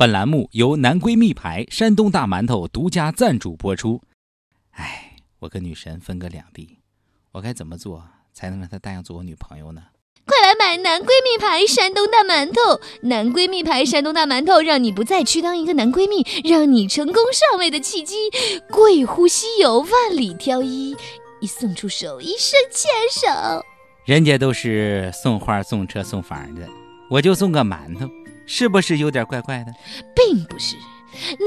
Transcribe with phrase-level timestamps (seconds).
[0.00, 4.00] 本栏目由男闺蜜牌山东大馒头独家赞助播出。
[4.70, 6.78] 哎，我跟女神分隔两地，
[7.32, 9.82] 我该怎么做才能让她答应做我女朋友呢？
[10.24, 12.80] 快来买男闺蜜牌山东大馒头！
[13.02, 18.30] 男闺蜜牌山东大馒头，让你不再去当一个男闺蜜，让你成功上位的契机。
[18.70, 20.96] 贵乎稀有，万里挑一，
[21.42, 23.62] 一送出手，一生牵手。
[24.06, 26.66] 人家都是送花、送车、送房的，
[27.10, 28.08] 我就送个馒头，
[28.52, 29.72] 是不是有点怪怪的？
[30.12, 30.74] 并不是，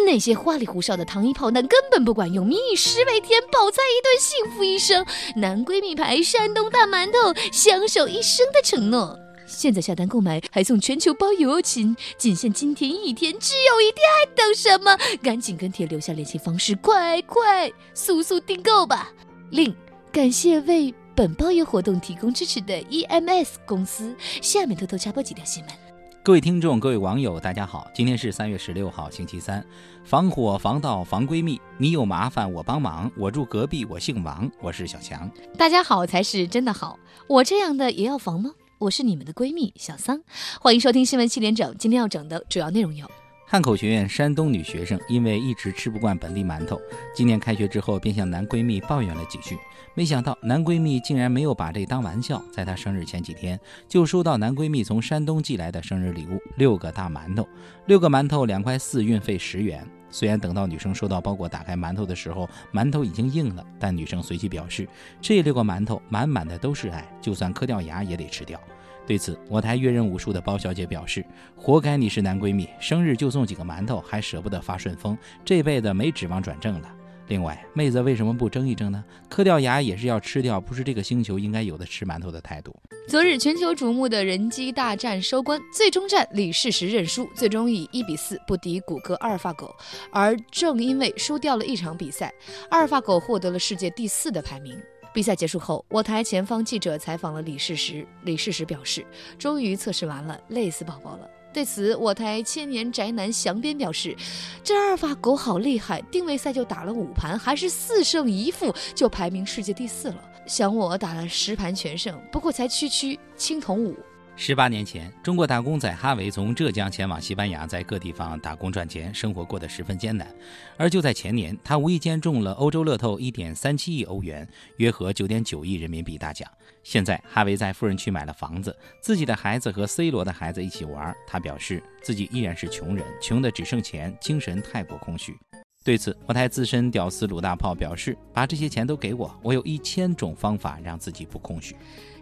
[0.05, 5.05] 那些花里胡哨的糖衣炮弹根本不管用，民以食为天，饱餐一顿，幸福一生。
[5.35, 9.19] 男闺蜜牌山东大馒头，相守一生的承诺。
[9.45, 11.93] 现在下单购买还送全球包邮哦，亲！
[12.17, 14.97] 仅限今天一天，只有一天，还等什么？
[15.21, 19.11] 赶紧跟帖留下联系方式，快快速速订购吧！
[19.51, 19.75] 另
[20.09, 24.15] 感谢为本包邮活动提供支持的 EMS 公司。
[24.41, 25.82] 下面偷偷插播几条新闻。
[26.25, 29.61] 各位听众、各位网友，大家好，今天是三月十六号，星期三。
[30.05, 33.11] 防火防盗防闺蜜，你有麻烦我帮忙。
[33.17, 35.29] 我住隔壁，我姓王，我是小强。
[35.57, 38.51] 大家好才是真的好，我这样的也要防吗？
[38.77, 40.17] 我是你们的闺蜜小桑，
[40.61, 41.75] 欢迎收听新闻七点整。
[41.77, 43.05] 今天要整的主要内容有：
[43.53, 46.81] 汉口学院山东女学生因为一直吃不惯本地馒头，
[47.13, 49.55] 今年开学之后便向男闺蜜抱怨了几句，
[49.93, 57.47] 没想到男闺蜜竟然没有把这当玩笑，在她生日前几天就收到男闺蜜从山东寄来的生日礼物——六个大馒头，
[57.85, 59.87] 六个馒头两块四，运费十元。
[60.09, 64.87] 虽然等到女生收到包裹打开馒头的时候，馒头已经硬了，但女生随即表示，
[65.21, 68.59] 这六个馒头满满的都是爱，就算磕掉牙也得吃掉。
[69.05, 76.89] 对此，我台阅人无数的包小姐表示：“活该你是男闺蜜，生日就送几个馒头，还舍不得发顺丰，这辈子没指望转正了。”
[77.27, 79.03] 另外，妹子为什么不争一争呢？
[79.29, 82.75] 磕掉牙也是要吃掉，不是这个星球应该有的吃馒头的态度。
[83.07, 89.73] 昨日全球瞩目的人机大战收官，最终战李世石认输，最终以一比四不敌谷歌阿尔法狗。
[90.11, 92.33] 而正因为输掉了一场比赛，
[92.69, 94.77] 阿尔法狗获得了世界第四的排名。
[95.13, 99.05] 比赛结束后，我台前方记者采访了李世石，李世石表示，
[99.37, 101.29] 终于测试完了，累死宝宝了。
[101.53, 104.17] 对此，我台千年宅男翔边表示，
[104.63, 110.31] 这阿尔法狗好厉害，定位赛就打了五盘，还是四胜一负，就排名世界第四了。
[110.47, 113.95] 想我打了十盘全胜，不过才区区青铜五。
[114.35, 120.27] 十八年前，中国打工仔哈维从浙江前往西班牙，在各地方打工赚钱，生活过得十分艰难。
[120.75, 126.49] 而就在前年，他无意间中了欧洲乐透一点三七亿欧元，约合九点九亿人民币大奖。
[126.83, 131.15] 现在，哈维在富人区买了房子，自己的孩子和 C 罗的孩子一起玩。
[131.27, 135.37] 他表示自己依然是穷人，穷的只剩钱，精神太过空虚。
[135.85, 141.75] 对此，我台资深屌丝鲁大炮表示：“把这些钱都给我，我有一千种方法让自己不空虚。”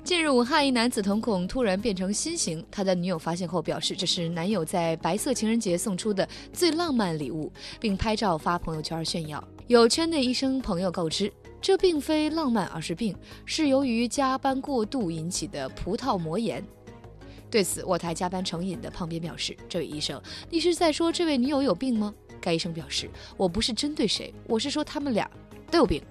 [0.04, 9.42] 近日，武汉一男子瞳孔突然变成心形，他的女友发现后表示，这是男友在白色情人节送出的最浪漫礼物，并拍照发朋友圈炫耀。
[9.68, 16.64] 有圈内医生朋友告知，这并非浪漫，而是病，是由于加班过度引起的葡萄膜炎。
[17.52, 20.20] 对此，我台加班成瘾的胖边表示：“这位医生，
[20.50, 22.12] 你是在说这位女友有病吗？”
[22.42, 23.08] 该医生表示
[23.38, 25.30] ：“我不是针对谁，我是说他们俩
[25.70, 26.02] 都有病。”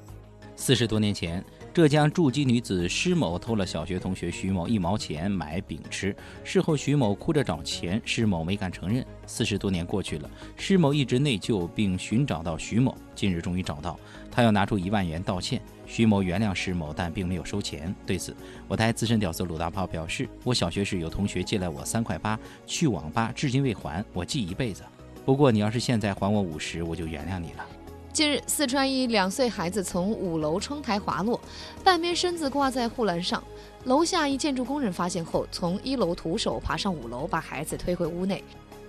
[0.54, 1.44] 四十多年前。
[1.72, 9.06] 浙江筑基女子施某偷了小学同学徐某一毛钱买饼吃，事后徐某哭着找钱，施某没敢承认。
[9.24, 13.96] 四十多年过去了，施某一直内疚，并寻找到徐某，近日终于找到，
[14.32, 15.62] 他要拿出一万元道歉。
[15.86, 17.94] 徐某原谅施某，但并没有收钱。
[18.04, 18.34] 对此，
[18.66, 24.82] 我台资深屌丝鲁大炮表示：“我小学时有同学借了我三块八去网吧，至今未还，我记一辈子。
[25.24, 27.64] 不过你要是现在还我五十，我就原谅你了。”
[28.12, 31.40] 近日，四川一两岁孩子从五楼窗台滑落，
[31.84, 33.42] 半边身子挂在护栏上。
[33.84, 38.42] 楼下一建筑工人发现后，从一楼徒手爬上五楼，把孩子推回屋内。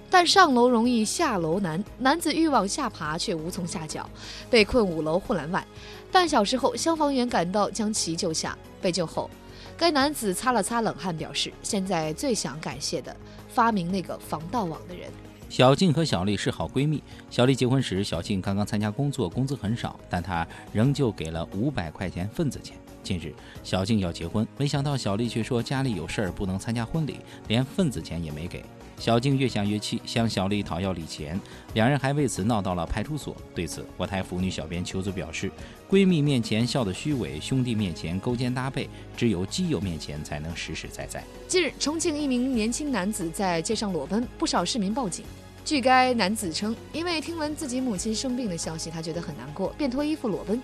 [0.09, 4.09] 但上楼容易下楼难，男子欲往下爬却无从下脚，
[4.49, 5.65] 被困五楼护栏外。
[6.11, 8.57] 半小时后，消防员赶到将其救下。
[8.81, 9.29] 被救后，
[9.77, 13.15] 该男子擦了擦冷汗，表示现在最想感谢的
[13.47, 15.11] 发明那个防盗网的人。
[15.51, 17.03] 小静和小丽是好闺蜜。
[17.29, 22.77] 小丽结婚时，小静刚刚参加工作，工资很少，但她仍旧给了五百块钱份子钱。
[23.03, 27.17] 近日，小静要结婚，没想到小丽却说家里有事儿不能参加婚礼，
[27.49, 28.63] 连份子钱也没给。
[28.97, 31.37] 小静越想越气，向小丽讨要礼钱，
[31.73, 33.35] 两人还为此闹到了派出所。
[33.53, 35.51] 对此，我台妇女小编秋子表示
[35.89, 45.25] ：“闺蜜面前笑得虚伪，兄弟面前勾肩搭背，只有基友面前才能实实在在。”近日，重庆一名年轻男子在街上裸奔，不少市民报警。
[45.63, 50.61] 据该男子称，因为听闻自己母亲生病的消息，他觉得很难过，便脱衣服裸奔。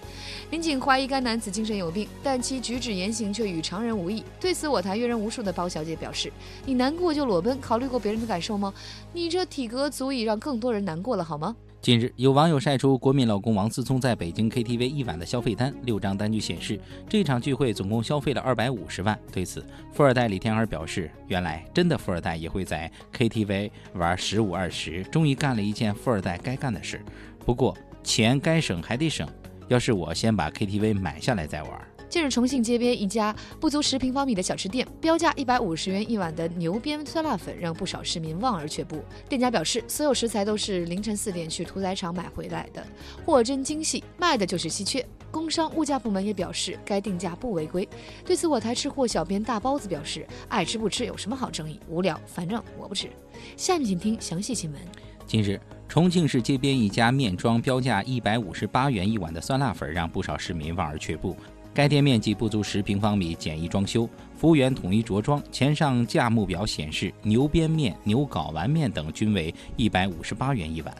[0.49, 4.23] 民警怀疑该男子精神有病，但其举止言行却与常人无异。
[4.39, 6.31] 对此，我台阅人无数的包小姐表示
[6.65, 8.73] ：“你难过就裸奔，考虑过别人的感受吗？
[9.13, 16.77] 你这体格足以让更多人难过了，好吗？”近日，有网友晒出国民老公王思聪在北京 KTV 一晚的消费单，六张单据显示，
[17.07, 19.17] 这场聚会总共消费了二百五十万。
[19.31, 26.99] 对此，富二代李天儿表示：“原来真的富二代也会在 KTV 玩十五二十，终于干了一件富二代该干的事。
[27.45, 29.25] 不过钱该省还得省，
[29.69, 31.71] 要是我先把 KTV 买下来再玩。”
[32.09, 39.03] 近日，重庆街边一家不足十平方米的小吃店，标价一百五十元一碗的牛鞭酸辣粉让不少市民望而却步。
[39.27, 42.81] 店家表示，所有食材都是凌晨四点去屠宰场买回来的，
[43.25, 45.05] 货真精细，卖的就是稀缺。
[45.29, 47.87] 工商物价部门也表示，该定价不违规。
[48.25, 51.77] 对此，我台吃货小编大包子表示：“爱吃不吃有什么好争议？
[51.89, 53.09] 无聊，反正我不吃。”
[53.57, 54.81] 下面请听详细新闻。
[55.25, 55.59] 近日，
[55.89, 61.35] 重庆市街边一家面庄标价一百五十八元一碗的酸辣粉让不少市民望而却步。
[61.77, 65.39] 该店面积不足十平方米，简易装修，服务员统一着装。
[65.51, 70.97] 前上价目表显示，牛鞭面、牛睾丸面等均为一百五十八元一碗。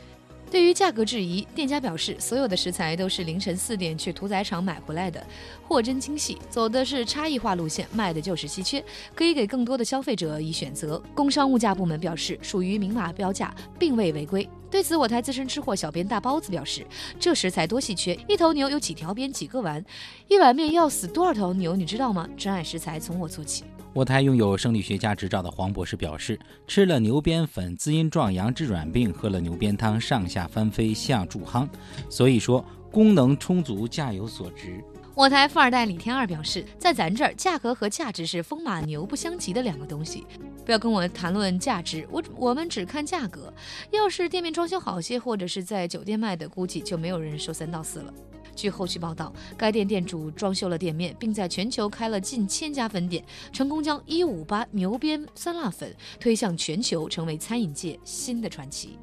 [0.50, 5.22] 对于价格质疑，店家表示，所有的食材都是凌晨四点去屠宰场买回来的，
[5.68, 8.84] 货真精细，走的是差异化路线，卖的就是稀缺，
[9.14, 11.02] 可以给更多的消费者以选择。
[11.14, 14.48] 工商物价部门表示，属于明码标价，并未违规。
[14.72, 16.86] 对此，我台资深吃货小编大包子表示，
[17.20, 19.84] 这食材多稀缺，一头牛有几条鞭、几个丸，
[20.30, 22.28] 一碗面要死多少头牛，你知道吗？
[22.38, 23.66] 珍爱食材，从我做起。
[23.94, 31.68] 我台拥有生理学家执照的黄博士表示，吃了牛鞭粉滋阴壮阳治软病，喝了牛鞭汤上下翻飞像助夯。
[32.08, 34.84] 所以说，功能充足，价有所值。
[35.16, 40.24] 我台富二代李天二表示，在咱这儿，价格和价值是风马牛不相及的两个东西。
[40.64, 43.52] 不要跟我谈论价值，我我们只看价格。
[43.90, 48.14] 要是店面装修好些，或者是在酒店卖的，估计就没有人说三道四了。
[48.58, 53.24] 据后续报道，该店店主装修了店面，并在全球开了近千家分店，
[53.54, 58.98] 成功将一五八牛鞭酸辣粉推向全球，成为餐饮界新的传奇。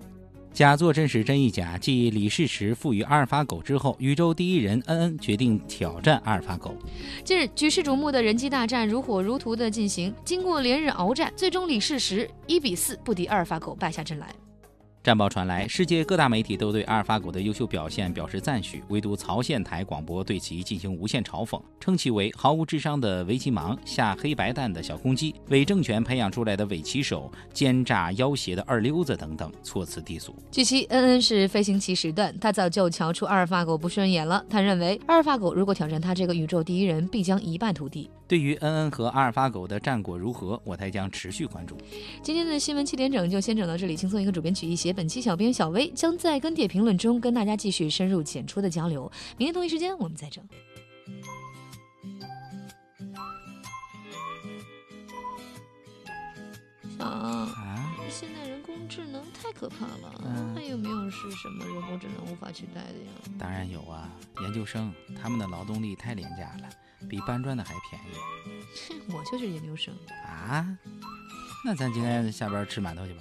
[0.53, 1.77] 假作真时真亦假。
[1.77, 6.77] 继李世石赋予阿尔法狗之后，宇宙第一人恩恩决定挑战阿尔法狗。
[7.25, 14.33] 近日，举世瞩目的人机大战如火如荼的进行，经过连日鏖战，最终李世石一比四不敌阿尔法狗，败下阵来。
[15.05, 30.35] 战报传来，世界各大媒体都对阿尔法狗的优秀表现表示赞许，唯独曹县台广播对其进行无限嘲讽，称其为毫无智商的围棋盲、下黑白蛋的小公鸡、伪政权培养出来的伪棋手、奸诈要挟的二流子等等，措辞低俗。
[30.51, 34.43] 据悉，恩恩是飞行棋时段，他早就瞧出阿尔法狗不顺眼了。
[34.49, 38.09] 他认为，阿尔法狗如果挑战他这个宇宙第一人，必将一败涂地。
[38.27, 41.77] 对于恩恩和阿尔法狗的战果如何，我台将持续关注。
[42.23, 44.94] 今天的新闻七点整就先整到这里，轻松一个主编曲一写。
[44.95, 49.11] 本期小编小薇将在跟帖评论中跟大家继续深入浅出的交流。
[49.37, 50.47] 明天同一时间我们再整。
[56.97, 63.37] 小啊，现在人工智能太可怕了，还有没有是什么人工智能无法取代的呀？
[63.39, 64.09] 当然有啊，
[64.43, 66.69] 研究生他们的劳动力太廉价了，
[67.09, 69.13] 比搬砖的还便宜。
[69.13, 69.93] 我就是研究生
[70.25, 70.79] 啊，
[71.65, 73.21] 那咱今天下班吃馒头去吧。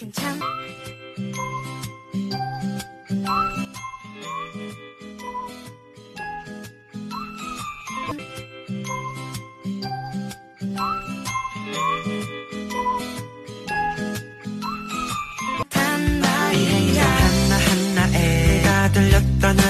[0.00, 0.59] 更强。